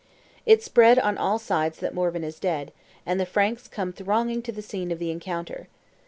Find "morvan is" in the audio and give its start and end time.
1.93-2.39